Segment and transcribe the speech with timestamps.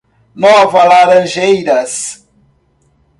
[0.33, 2.25] Nova Laranjeiras